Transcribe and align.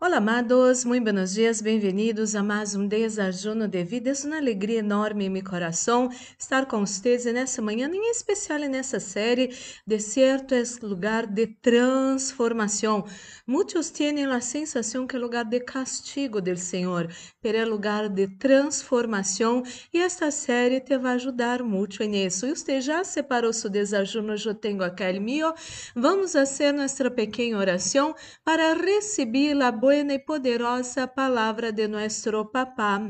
Olá, 0.00 0.18
amados, 0.18 0.84
muito 0.84 1.04
buenos 1.04 1.32
dias, 1.32 1.62
bem-vindos 1.62 2.34
a 2.34 2.42
mais 2.42 2.74
um 2.74 2.86
desajuno 2.86 3.66
de 3.66 3.82
vida. 3.84 4.10
É 4.10 4.26
uma 4.26 4.36
alegria 4.36 4.80
enorme 4.80 5.24
em 5.24 5.30
meu 5.30 5.42
coração 5.42 6.10
estar 6.38 6.66
com 6.66 6.84
vocês 6.84 7.24
nessa 7.24 7.62
manhã, 7.62 7.88
em 7.88 8.10
especial 8.10 8.58
nessa 8.58 9.00
série 9.00 9.56
Deserto 9.86 10.54
é 10.54 10.62
lugar 10.82 11.26
de 11.26 11.46
transformação. 11.46 13.06
Muitos 13.46 13.88
têm 13.88 14.26
a 14.26 14.40
sensação 14.40 15.06
que 15.06 15.16
é 15.16 15.18
lugar 15.18 15.44
de 15.44 15.60
castigo 15.60 16.40
do 16.40 16.56
Senhor, 16.56 17.08
mas 17.42 17.54
é 17.54 17.64
lugar 17.64 18.08
de 18.08 18.28
transformação 18.28 19.62
e 19.92 20.00
esta 20.00 20.30
série 20.30 20.80
te 20.80 20.98
vai 20.98 21.14
ajudar 21.14 21.62
muito 21.62 22.02
nisso. 22.04 22.46
E 22.46 22.54
você 22.54 22.80
já 22.80 23.04
separou 23.04 23.54
seu 23.54 23.70
desajuno, 23.70 24.34
eu 24.34 24.54
tenho 24.54 24.82
aqui 24.82 25.04
o 25.18 25.22
meu. 25.22 25.54
Vamos 25.94 26.32
fazer 26.32 26.72
nossa 26.72 27.10
pequena 27.10 27.58
oração 27.58 28.14
para 28.44 28.74
receber 28.74 29.60
a 29.62 29.72
boa 29.72 29.93
buena 29.94 30.18
poderosa 30.18 31.06
palabra 31.06 31.70
de 31.70 31.86
nuestro 31.86 32.44
papá 32.46 33.00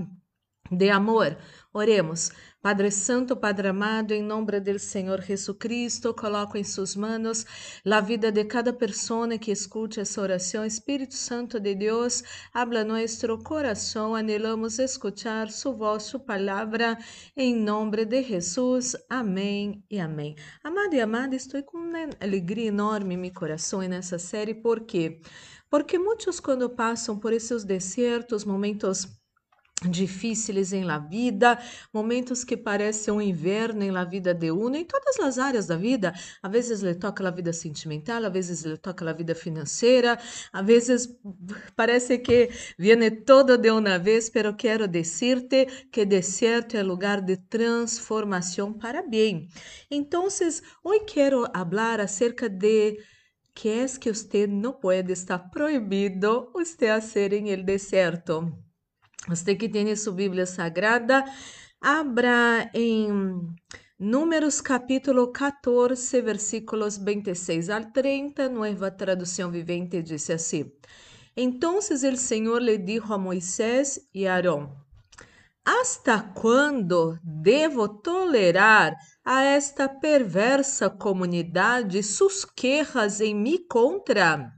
de 0.71 0.91
amor. 0.91 1.39
Oremos. 1.73 2.31
Padre 2.61 2.91
Santo, 2.91 3.37
Padre 3.37 3.69
amado, 3.69 4.13
em 4.13 4.23
nome 4.23 4.61
do 4.61 4.79
Senhor 4.79 5.21
Jesucristo, 5.23 6.15
coloco 6.15 6.57
em 6.57 6.65
suas 6.65 6.95
mãos 6.95 7.45
a 7.85 8.01
vida 8.01 8.31
de 8.31 8.45
cada 8.45 8.73
pessoa 8.73 9.39
que 9.39 9.51
escute 9.51 10.01
essa 10.01 10.21
oração. 10.21 10.65
Espírito 10.65 11.15
Santo 11.15 11.59
de 11.59 11.75
Deus, 11.75 12.23
habla 12.53 12.85
nosso 12.85 13.39
coração, 13.39 14.15
anelamos 14.15 14.79
escuchar 14.79 15.51
sua 15.51 15.73
voz, 15.73 16.03
sua 16.05 16.21
palavra, 16.21 16.99
em 17.37 17.55
nome 17.55 18.05
de 18.05 18.23
Jesus. 18.23 18.95
Amém 19.11 19.85
e 19.91 19.99
amém. 19.99 20.35
Amado 20.63 20.95
e 20.95 21.01
amada, 21.01 21.35
estou 21.35 21.63
com 21.63 21.79
uma 21.79 22.09
alegria 22.21 22.69
enorme 22.69 23.15
em 23.15 23.19
meu 23.19 23.33
coração 23.33 23.81
nessa 23.81 24.19
série? 24.19 24.55
Porque 24.55 25.21
porque 25.75 25.99
muitos, 25.99 26.39
quando 26.39 26.71
passam 26.71 27.19
por 27.19 27.33
esses 27.33 27.65
desertos, 27.65 28.45
momentos 28.45 29.09
difíceis 29.83 30.73
em 30.73 30.85
la 30.85 30.99
vida, 30.99 31.59
momentos 31.93 32.45
que 32.45 32.57
parecem 32.57 33.13
um 33.13 33.21
inverno 33.21 33.83
em 33.83 33.91
la 33.91 34.05
vida 34.05 34.33
de 34.33 34.53
uno, 34.53 34.77
em 34.77 34.85
todas 34.85 35.19
as 35.19 35.37
áreas 35.37 35.67
da 35.67 35.77
vida. 35.77 36.15
Às 36.41 36.53
vezes 36.53 36.81
lhe 36.81 36.95
toca 36.95 37.27
a 37.27 37.31
vida 37.33 37.53
sentimental, 37.53 38.25
às 38.25 38.33
vezes 38.33 38.63
lhe 38.63 38.77
toca 38.77 39.11
a 39.11 39.13
vida 39.13 39.35
financeira, 39.35 40.17
às 40.53 40.65
vezes 40.65 41.09
parece 41.75 42.19
que 42.19 42.51
viene 42.79 43.11
todo 43.11 43.59
de 43.59 43.73
uma 43.73 43.99
vez, 43.99 44.31
pero 44.31 44.55
quero 44.55 44.87
dizer-te 44.87 45.67
que 45.91 46.05
deserto 46.05 46.77
é 46.77 46.85
lugar 46.85 47.21
de 47.21 47.37
transformação 47.37 48.73
para 48.73 49.03
bem. 49.03 49.49
Então, 49.91 50.29
hoje 50.29 51.01
quero 51.05 51.45
falar 51.53 51.99
acerca 51.99 52.49
de 52.49 52.97
que 53.55 53.83
es 53.83 53.99
que 53.99 54.11
usted 54.11 54.49
no 54.49 54.81
puede, 54.81 55.13
está 55.13 55.51
proibido 55.51 56.51
usted 56.55 56.89
hacer 56.89 57.33
en 57.35 57.47
el 57.47 57.65
desierto. 57.65 58.53
Usted 59.31 59.57
que 59.57 59.69
tiene 59.69 59.97
su 59.97 60.15
Bíblia 60.15 60.45
Sagrada, 60.45 61.25
abra 61.81 62.71
em 62.75 63.55
Números 63.97 64.61
capítulo 64.61 65.33
14, 65.33 66.21
versículos 66.21 67.03
26 67.03 67.71
al 67.71 67.93
30, 67.93 68.49
Nueva 68.49 68.91
Tradução 68.91 69.53
Vivente 69.53 70.03
diz 70.03 70.29
assim: 70.31 70.73
Entonces 71.37 72.03
el 72.03 72.19
Senhor 72.19 72.61
le 72.61 72.77
dijo 72.79 73.15
a 73.15 73.19
Moisés 73.19 74.09
e 74.13 74.27
a 74.27 74.37
Arão: 74.37 74.84
Hasta 75.67 76.31
quando 76.35 77.19
devo 77.23 77.89
tolerar 77.89 78.95
a 79.25 79.45
esta 79.45 79.89
perversa 79.89 80.91
comunidade 80.91 82.03
sus 82.03 82.45
quejas 82.45 83.19
em 83.23 83.35
mi 83.35 83.59
contra? 83.67 84.53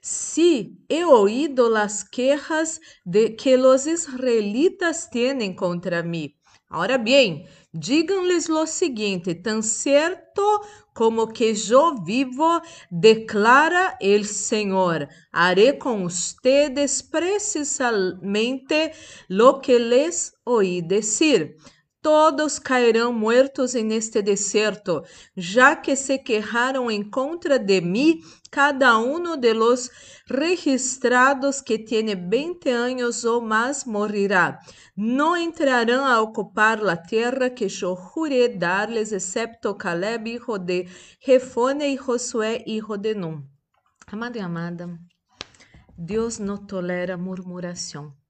Si 0.00 0.82
he 0.88 1.04
oído 1.04 1.68
las 1.68 2.04
quejas 2.04 2.80
de 3.04 3.36
que 3.36 3.58
los 3.58 3.86
israelitas 3.86 5.10
tienen 5.10 5.54
contra 5.54 6.02
mí. 6.02 6.38
Ahora 6.70 6.96
bien, 6.96 7.44
díganles 7.72 8.48
lo 8.48 8.66
siguiente, 8.66 9.34
tan 9.34 9.62
cierto 9.62 10.62
como 10.92 11.28
que 11.28 11.54
yo 11.54 11.94
vivo, 12.04 12.60
declara 12.90 13.96
el 14.00 14.26
Señor, 14.26 15.08
haré 15.32 15.78
con 15.78 16.02
ustedes 16.02 17.02
precisamente 17.02 18.92
lo 19.28 19.60
que 19.60 19.78
les 19.78 20.34
oí 20.44 20.82
decir. 20.82 21.56
Todos 22.02 22.58
cairão 22.58 23.12
muertos 23.12 23.76
en 23.76 23.92
este 23.92 24.22
deserto, 24.22 25.04
já 25.36 25.76
que 25.76 25.94
se 25.94 26.18
quejaram 26.18 26.90
em 26.90 27.08
contra 27.08 27.60
de 27.60 27.80
mim, 27.80 28.20
cada 28.50 28.98
um 28.98 29.36
de 29.36 29.54
los 29.54 29.88
registrados 30.26 31.62
que 31.62 31.78
tiene 31.78 32.16
20 32.16 32.68
anos 32.70 33.24
ou 33.24 33.40
mais 33.40 33.84
morirá. 33.84 34.58
Não 34.96 35.36
entrarão 35.36 36.04
a 36.04 36.20
ocupar 36.20 36.84
a 36.84 36.96
terra 36.96 37.48
que 37.50 37.66
eu 37.66 37.96
juré 37.96 38.48
darles, 38.48 39.12
excepto 39.12 39.72
Caleb, 39.76 40.28
hijo 40.28 40.58
de 40.58 40.88
Jefone, 41.24 41.94
e 41.94 41.96
Josué, 41.96 42.64
hijo 42.66 42.96
de 42.96 43.14
Nun. 43.14 43.44
Amado 44.08 44.36
e 44.36 44.40
amada, 44.40 44.98
Deus 45.96 46.40
não 46.40 46.56
tolera 46.56 47.16
murmuração. 47.16 48.21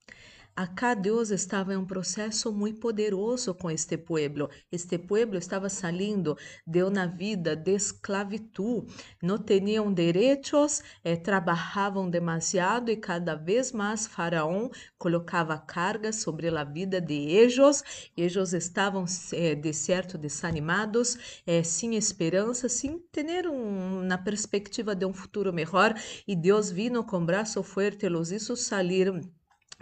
Acá 0.54 0.92
Deus 0.92 1.30
estava 1.30 1.72
em 1.72 1.78
um 1.78 1.86
processo 1.86 2.52
muito 2.52 2.78
poderoso 2.78 3.54
com 3.54 3.70
este 3.70 3.96
pueblo. 3.96 4.50
Este 4.70 4.98
pueblo 4.98 5.38
estava 5.38 5.70
saindo 5.70 6.36
de 6.66 6.82
uma 6.82 7.06
vida 7.06 7.56
de 7.56 7.74
esclavitud. 7.74 8.86
Não 9.22 9.38
tinham 9.38 9.90
direitos, 9.90 10.82
eh, 11.02 11.16
trabalhavam 11.16 12.10
demasiado 12.10 12.90
e 12.90 12.96
cada 12.98 13.34
vez 13.34 13.72
mais 13.72 14.06
Faraó 14.06 14.68
colocava 14.98 15.56
carga 15.56 16.12
sobre 16.12 16.48
a 16.48 16.64
vida 16.64 17.00
de 17.00 17.14
eles. 17.14 17.82
Eles 18.14 18.52
estavam, 18.52 19.06
eh, 19.32 19.54
de 19.54 19.72
certo, 19.72 20.18
desanimados, 20.18 21.40
eh, 21.46 21.62
sem 21.62 21.96
esperança, 21.96 22.68
sem 22.68 22.98
ter 23.10 23.48
um, 23.48 24.02
na 24.02 24.18
perspectiva 24.18 24.94
de 24.94 25.06
um 25.06 25.14
futuro 25.14 25.50
melhor. 25.50 25.94
E 26.28 26.36
Deus 26.36 26.70
vino 26.70 27.02
com 27.04 27.24
braço 27.24 27.62
forte, 27.62 28.06
los 28.06 28.30
hizo 28.30 28.54
salir 28.54 29.10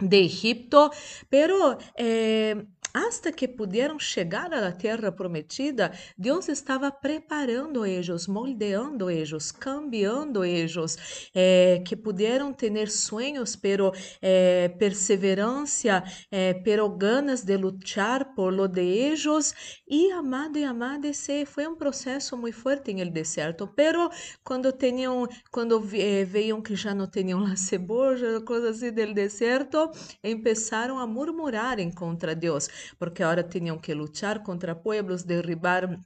de 0.01 0.25
Egipto, 0.25 0.91
pero 1.29 1.77
eh, 1.95 2.65
hasta 2.93 3.31
que 3.31 3.47
puderam 3.47 3.97
chegar 3.99 4.53
à 4.53 4.71
terra 4.71 5.11
prometida, 5.11 5.91
Deus 6.17 6.49
estava 6.49 6.91
preparando 6.91 7.85
eles, 7.85 8.27
moldeando 8.27 9.09
eles, 9.09 9.51
cambiando 9.51 10.43
eles, 10.43 11.29
eh, 11.33 11.81
que 11.85 11.95
puderam 11.95 12.53
ter 12.53 12.89
sonhos, 12.89 13.55
pero 13.55 13.93
eh, 14.21 14.69
perseverança, 14.77 16.03
eh, 16.31 16.53
pero 16.65 16.89
ganas 16.89 17.43
de 17.43 17.57
lutar 17.57 18.33
por 18.35 18.53
lo 18.53 18.67
de 18.67 18.81
eles. 18.81 19.53
E 19.87 20.11
amado 20.11 20.57
e 20.57 20.63
amada, 20.63 21.07
esse 21.07 21.45
foi 21.45 21.67
um 21.67 21.75
processo 21.75 22.37
muito 22.37 22.57
forte 22.57 22.91
em 22.91 23.01
el 23.01 23.11
deserto. 23.11 23.67
Pero 23.75 24.09
quando 24.43 24.71
tinham, 24.71 25.27
quando 25.51 25.81
eh, 25.93 26.25
veiam 26.25 26.61
que 26.61 26.75
já 26.75 26.93
não 26.93 27.07
tinham 27.09 27.43
a 27.45 27.55
cebola, 27.55 28.41
coisas 28.41 28.77
assim 28.77 28.91
del 28.91 29.13
deserto, 29.13 29.91
começaram 30.21 30.99
a 30.99 31.07
murmurar 31.07 31.79
em 31.79 31.91
contra 31.91 32.35
Deus 32.35 32.69
porque 32.97 33.23
agora 33.23 33.43
tinham 33.43 33.77
que 33.77 33.93
lutar 33.93 34.43
contra 34.43 34.75
pueblos, 34.75 35.23
derribar 35.23 35.99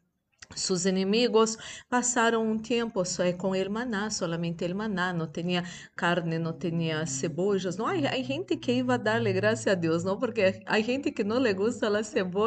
seus 0.56 0.86
inimigos 0.86 1.58
passaram 1.90 2.46
um 2.46 2.58
tempo 2.60 3.04
só 3.06 3.24
com 3.34 3.52
o 3.52 3.72
maná, 3.72 4.10
solamente 4.10 4.66
o 4.66 4.76
maná, 4.76 5.14
não 5.14 5.28
tinha 5.28 5.64
carne, 5.96 6.38
não 6.38 6.54
tinha 6.54 7.06
cebolas. 7.06 7.78
Não, 7.78 7.88
há, 7.88 7.96
gente 7.96 8.58
que 8.58 8.74
ia 8.74 8.98
dar-lhe 8.98 9.34
graça 9.34 9.72
a 9.72 9.76
Deus, 9.76 10.04
não, 10.04 10.18
porque 10.20 10.62
há 10.66 10.80
gente 10.80 11.12
que 11.12 11.24
não 11.24 11.40
lhe 11.40 11.54
gusta 11.54 11.88
a 11.88 12.04
cebola, 12.04 12.46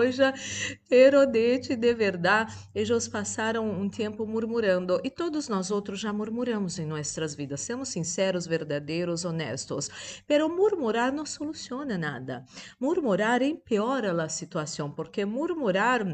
pero 0.88 1.26
de 1.26 1.94
verdade, 1.94 2.54
eles 2.74 3.08
passaram 3.08 3.68
um 3.68 3.88
tempo 3.88 4.26
murmurando 4.26 5.00
e 5.02 5.10
todos 5.10 5.48
nós 5.48 5.70
outros 5.70 6.00
já 6.00 6.12
murmuramos 6.12 6.78
em 6.78 6.86
nossas 6.86 7.34
vidas. 7.34 7.60
Semos 7.60 7.88
sinceros, 7.88 8.46
verdadeiros, 8.46 9.24
honestos. 9.24 10.22
Pero 10.26 10.48
murmurar 10.48 11.12
não 11.12 11.26
soluciona 11.26 11.98
nada. 11.98 12.44
Murmurar 12.80 13.42
empeora 13.42 14.22
a 14.22 14.28
situação, 14.28 14.90
porque 14.90 15.24
murmurar 15.24 16.06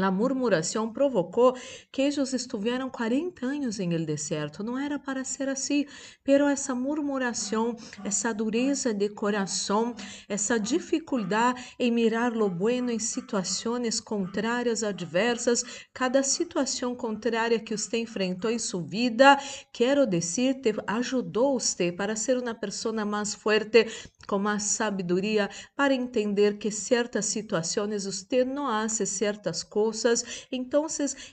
a 0.00 0.10
murmuração 0.10 0.92
provocou 0.92 1.54
que 1.90 2.02
eles 2.02 2.32
estiveram 2.32 2.88
40 2.88 3.44
anos 3.44 3.78
em 3.78 3.92
el 3.92 4.06
deserto. 4.06 4.62
Não 4.62 4.78
era 4.78 4.98
para 4.98 5.24
ser 5.24 5.48
assim, 5.48 5.84
pero 6.24 6.46
essa 6.46 6.74
murmuração, 6.74 7.76
essa 8.04 8.32
dureza 8.32 8.94
de 8.94 9.08
coração, 9.10 9.94
essa 10.28 10.58
dificuldade 10.58 11.74
em 11.78 11.90
mirar 11.90 12.32
lo 12.32 12.48
bueno 12.48 12.90
em 12.90 12.98
situações 12.98 14.00
contrárias, 14.00 14.82
adversas, 14.82 15.64
cada 15.92 16.22
situação 16.22 16.94
contrária 16.94 17.60
que 17.60 17.76
você 17.76 17.98
enfrentou 17.98 18.50
em 18.50 18.58
sua 18.58 18.82
vida, 18.82 19.38
quero 19.72 20.06
dizer, 20.06 20.60
te 20.60 20.74
ajudou 20.86 21.58
você 21.58 21.92
para 21.92 22.16
ser 22.16 22.38
uma 22.38 22.54
pessoa 22.54 23.04
mais 23.04 23.34
forte, 23.34 23.86
com 24.26 24.38
mais 24.38 24.62
sabedoria, 24.64 25.48
para 25.76 25.94
entender 25.94 26.58
que 26.58 26.70
certas 26.70 27.26
situações 27.26 28.04
você 28.04 28.44
não 28.44 28.66
hace 28.66 29.06
certas 29.06 29.62
coisas, 29.62 30.46
então 30.50 30.86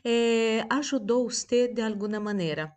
eh, 0.03 0.65
ajudou 0.69 1.29
você 1.29 1.67
de 1.67 1.81
alguma 1.81 2.19
maneira. 2.19 2.73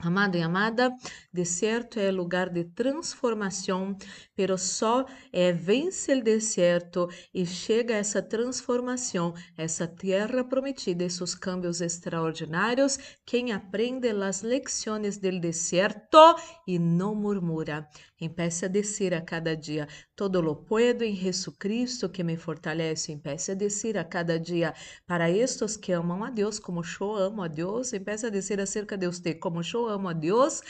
Amado 0.00 0.36
e 0.36 0.42
amada, 0.42 0.94
deserto 1.32 1.98
é 1.98 2.08
lugar 2.12 2.50
de 2.50 2.62
transformação, 2.62 3.96
pero 4.36 4.56
só 4.56 5.04
é, 5.32 5.52
vence 5.52 6.14
o 6.14 6.22
deserto 6.22 7.08
e 7.34 7.44
chega 7.44 7.94
essa 7.94 8.22
transformação, 8.22 9.34
essa 9.56 9.88
terra 9.88 10.44
prometida, 10.44 11.02
esses 11.02 11.34
cambios 11.34 11.80
extraordinários, 11.80 12.96
quem 13.26 13.50
aprende 13.50 14.08
as 14.10 14.42
lições 14.42 15.18
do 15.18 15.40
deserto 15.40 16.36
e 16.64 16.78
não 16.78 17.16
murmura. 17.16 17.88
Empece 18.20 18.66
a 18.66 18.68
descer 18.68 19.14
a 19.14 19.20
cada 19.24 19.56
dia. 19.56 19.86
Todo 20.16 20.42
lo 20.42 20.64
puedo 20.64 21.04
em 21.04 21.14
Jesucristo 21.14 22.10
que 22.10 22.24
me 22.24 22.36
fortalece. 22.36 23.12
Empece 23.12 23.52
a 23.52 23.54
descer 23.54 23.96
a 23.96 24.04
cada 24.04 24.38
dia. 24.38 24.74
Para 25.06 25.30
estes 25.30 25.76
que 25.76 25.92
amam 25.92 26.24
a 26.24 26.30
Deus, 26.30 26.58
como 26.58 26.82
eu 27.00 27.14
amo 27.16 27.42
a 27.42 27.48
Deus, 27.48 27.92
empece 27.92 28.26
a 28.26 28.30
descer 28.30 28.60
acerca 28.60 28.96
de 28.96 29.06
você, 29.06 29.34
como 29.34 29.60
eu 29.62 29.88
amo 29.88 30.08
a 30.08 30.12
Deus, 30.12 30.62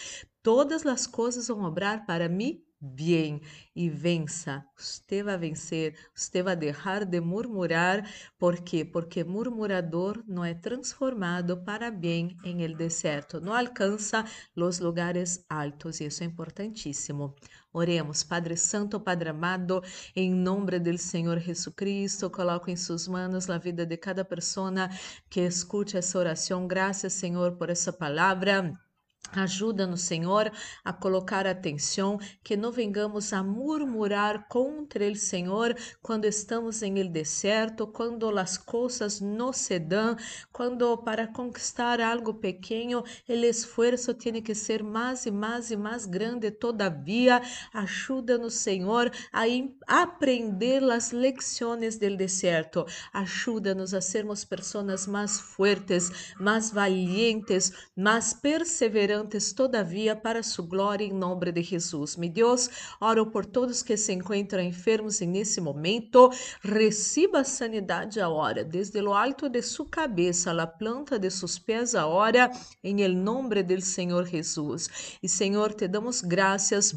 todas 0.42 0.84
as 0.86 1.06
coisas 1.06 1.48
vão 1.48 1.64
obrar 1.64 2.04
para 2.06 2.28
mim 2.28 2.62
bem 2.80 3.40
e 3.74 3.88
vença. 3.88 4.64
Você 4.76 5.22
vai 5.22 5.36
vencer, 5.36 5.96
você 6.14 6.42
vai 6.42 6.56
deixar 6.56 7.04
de 7.04 7.20
murmurar. 7.20 8.08
Por 8.38 8.60
quê? 8.60 8.84
Porque 8.84 9.24
murmurador 9.24 10.22
não 10.26 10.44
é 10.44 10.54
transformado 10.54 11.62
para 11.64 11.90
bem 11.90 12.36
em 12.44 12.62
el 12.62 12.76
deserto, 12.76 13.40
não 13.40 13.54
alcança 13.54 14.24
os 14.56 14.78
lugares 14.78 15.44
altos, 15.48 16.00
e 16.00 16.06
isso 16.06 16.22
é 16.22 16.26
importantíssimo. 16.26 17.34
Oremos, 17.72 18.24
Padre 18.24 18.56
Santo, 18.56 18.98
Padre 18.98 19.28
amado, 19.30 19.82
em 20.16 20.32
nome 20.32 20.78
do 20.78 20.98
Senhor 20.98 21.38
Jesucristo, 21.38 22.30
coloco 22.30 22.70
em 22.70 22.76
suas 22.76 23.06
mãos 23.06 23.48
a 23.50 23.58
vida 23.58 23.84
de 23.84 23.96
cada 23.96 24.24
pessoa 24.24 24.88
que 25.30 25.40
escute 25.40 25.96
essa 25.96 26.18
oração. 26.18 26.66
Graças, 26.66 27.12
Senhor, 27.12 27.56
por 27.56 27.70
essa 27.70 27.92
palavra. 27.92 28.87
Ajuda-nos, 29.32 30.02
Senhor, 30.02 30.50
a 30.82 30.90
colocar 30.90 31.46
atenção, 31.46 32.18
que 32.42 32.56
não 32.56 32.72
vengamos 32.72 33.34
a 33.34 33.42
murmurar 33.42 34.48
contra 34.48 35.06
o 35.06 35.14
Senhor 35.14 35.76
quando 36.00 36.24
estamos 36.24 36.82
em 36.82 36.98
el 36.98 37.10
deserto, 37.10 37.86
quando 37.86 38.26
as 38.38 38.56
coisas 38.56 39.20
não 39.20 39.52
se 39.52 39.78
dão, 39.78 40.16
quando 40.50 40.96
para 40.98 41.26
conquistar 41.26 42.00
algo 42.00 42.34
pequeno, 42.34 43.04
o 43.28 43.32
esforço 43.32 44.14
tem 44.14 44.40
que 44.40 44.54
ser 44.54 44.82
mais 44.82 45.26
e 45.26 45.30
mais 45.30 45.70
e 45.70 45.76
mais 45.76 46.06
grande. 46.06 46.50
Todavia, 46.50 47.42
ajuda-nos, 47.74 48.54
Senhor, 48.54 49.10
a 49.30 50.02
aprender 50.02 50.82
as 50.84 51.12
lições 51.12 51.98
do 51.98 52.16
deserto. 52.16 52.86
Ajuda-nos 53.12 53.92
a 53.92 54.00
sermos 54.00 54.42
pessoas 54.42 55.06
mais 55.06 55.38
fortes, 55.38 56.34
mais 56.40 56.70
valientes, 56.70 57.72
mais 57.94 58.32
perseverantes 58.32 59.17
antes, 59.18 59.52
todavia, 59.52 60.14
para 60.14 60.42
sua 60.42 60.64
glória, 60.64 61.04
em 61.04 61.12
nome 61.12 61.52
de 61.52 61.62
Jesus. 61.62 62.16
Me 62.16 62.28
Deus, 62.28 62.70
oro 63.00 63.26
por 63.26 63.44
todos 63.44 63.82
que 63.82 63.96
se 63.96 64.12
encontram 64.12 64.62
enfermos 64.62 65.20
nesse 65.20 65.60
momento. 65.60 66.30
Receba 66.62 67.40
a 67.40 67.44
sanidade 67.44 68.20
agora, 68.20 68.64
desde 68.64 69.02
o 69.02 69.12
alto 69.12 69.48
de 69.48 69.60
sua 69.62 69.86
cabeça, 69.86 70.52
a 70.52 70.66
planta 70.66 71.18
de 71.18 71.30
seus 71.30 71.58
pés 71.58 71.94
agora, 71.94 72.50
em 72.82 73.02
el 73.02 73.14
do 73.14 73.80
Senhor 73.80 74.26
Jesus. 74.26 75.18
E 75.22 75.28
Senhor, 75.28 75.74
te 75.74 75.88
damos 75.88 76.20
graças 76.20 76.94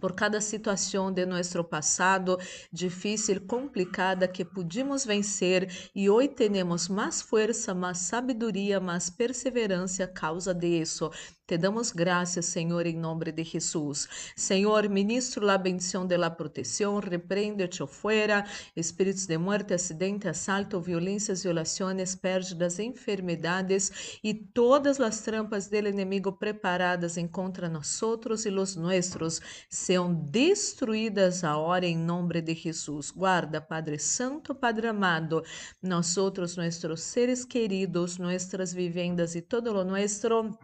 por 0.00 0.12
cada 0.14 0.40
situação 0.40 1.12
de 1.12 1.26
nosso 1.26 1.62
passado 1.64 2.38
difícil, 2.72 3.40
complicada 3.46 4.28
que 4.28 4.44
pudimos 4.44 5.04
vencer 5.04 5.90
e 5.94 6.08
hoje 6.08 6.28
temos 6.28 6.88
mais 6.88 7.20
força, 7.20 7.74
mais 7.74 7.98
sabedoria, 7.98 8.80
mais 8.80 9.10
perseverança 9.10 10.04
a 10.04 10.08
causa 10.08 10.54
disso. 10.54 11.10
Te 11.48 11.56
damos 11.56 11.92
graças, 11.92 12.44
Senhor, 12.44 12.86
em 12.86 12.94
nome 12.94 13.32
de 13.32 13.42
Jesus. 13.42 14.06
Senhor, 14.36 14.86
ministro 14.86 15.48
a 15.48 15.56
bendição 15.56 16.06
de 16.06 16.14
la 16.14 16.28
proteção, 16.28 16.98
repreende-te 16.98 17.86
fora, 17.86 18.44
espíritos 18.76 19.24
de 19.24 19.38
muerte, 19.38 19.72
acidente, 19.72 20.28
assalto, 20.28 20.78
violências, 20.78 21.42
violações, 21.44 22.14
pérdidas, 22.14 22.78
enfermidades 22.78 24.18
e 24.22 24.34
todas 24.34 25.00
as 25.00 25.22
trampas 25.22 25.68
do 25.68 25.76
inimigo 25.76 26.32
preparadas 26.32 27.16
contra 27.32 27.66
nós 27.66 27.98
e 28.44 28.50
os 28.50 28.76
nossos 28.76 29.40
sejam 29.88 30.12
destruídas 30.12 31.42
agora 31.42 31.86
em 31.86 31.96
nome 31.96 32.42
de 32.42 32.54
Jesus. 32.54 33.10
Guarda, 33.10 33.58
Padre 33.58 33.98
Santo, 33.98 34.54
Padre 34.54 34.86
amado, 34.86 35.42
nós 35.82 36.18
outros, 36.18 36.58
nossos 36.58 37.00
seres 37.00 37.42
queridos, 37.42 38.18
nossas 38.18 38.74
vivendas 38.74 39.34
e 39.34 39.40
todo 39.40 39.72
o 39.72 39.84
nosso 39.84 40.58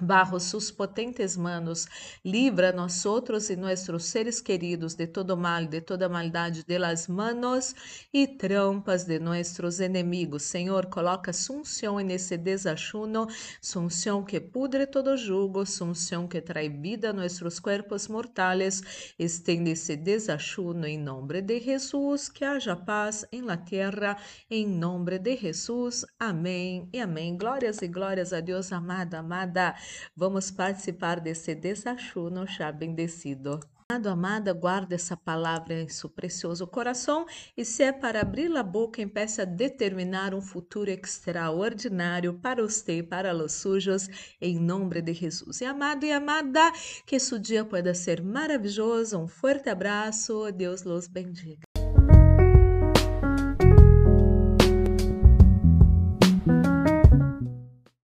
Bajo 0.00 0.40
sus 0.40 0.72
potentes 0.72 1.36
manos, 1.36 1.86
libra 2.24 2.72
nós 2.72 3.06
outros 3.06 3.48
e 3.48 3.54
nossos 3.54 4.04
seres 4.06 4.40
queridos 4.40 4.96
de 4.96 5.06
todo 5.06 5.36
mal, 5.36 5.64
de 5.66 5.80
toda 5.80 6.08
maldade, 6.08 6.64
de 6.64 6.78
las 6.78 7.06
manos 7.06 7.76
e 8.12 8.26
trampas 8.26 9.04
de 9.04 9.20
nossos 9.20 9.78
inimigos. 9.78 10.42
Senhor, 10.42 10.86
coloca 10.86 11.32
sunção 11.32 12.00
nesse 12.00 12.36
desachuno, 12.36 13.28
sunção 13.62 14.24
que 14.24 14.40
pudre 14.40 14.84
todo 14.84 15.16
jugo, 15.16 15.64
sunção 15.64 16.26
que 16.26 16.40
trai 16.40 16.68
vida 16.68 17.10
a 17.10 17.12
nossos 17.12 17.60
corpos 17.60 18.08
mortais. 18.08 19.14
Estende 19.16 19.70
esse 19.70 19.94
desachuno 19.94 20.88
em 20.88 20.98
nome 20.98 21.40
de 21.40 21.60
Jesus, 21.60 22.28
que 22.28 22.44
haja 22.44 22.74
paz 22.74 23.24
em 23.30 23.42
la 23.42 23.56
terra, 23.56 24.16
em 24.50 24.66
nome 24.66 25.20
de 25.20 25.36
Jesus. 25.36 26.04
Amém 26.18 26.88
e 26.92 26.98
amém. 26.98 27.38
Glórias 27.38 27.80
e 27.80 27.86
glórias 27.86 28.32
a 28.32 28.40
Deus, 28.40 28.72
amada, 28.72 29.20
amada. 29.20 29.76
Vamos 30.16 30.50
participar 30.50 31.20
desse 31.20 31.54
desachuno 31.54 32.46
já 32.46 32.70
bendecido. 32.70 33.60
Amado, 33.90 34.08
amada, 34.08 34.52
guarda 34.54 34.94
essa 34.94 35.14
palavra 35.14 35.74
em 35.74 35.88
seu 35.88 36.08
precioso 36.08 36.66
coração 36.66 37.26
e 37.54 37.66
se 37.66 37.82
é 37.82 37.92
para 37.92 38.22
abrir 38.22 38.50
a 38.56 38.62
boca, 38.62 39.02
empeça 39.02 39.42
a 39.42 39.44
determinar 39.44 40.34
um 40.34 40.40
futuro 40.40 40.90
extraordinário 40.90 42.32
para 42.32 42.62
você 42.62 42.98
e 42.98 43.02
para 43.02 43.34
os 43.36 43.52
sujos, 43.52 44.08
em 44.40 44.58
nome 44.58 45.02
de 45.02 45.12
Jesus. 45.12 45.60
E 45.60 45.66
amado 45.66 46.06
e 46.06 46.12
amada, 46.12 46.72
que 47.04 47.16
esse 47.16 47.38
dia 47.38 47.62
pueda 47.62 47.92
ser 47.92 48.22
maravilhoso. 48.22 49.18
Um 49.18 49.28
forte 49.28 49.68
abraço, 49.68 50.50
Deus 50.50 50.82
los 50.82 51.06
bendiga. 51.06 51.73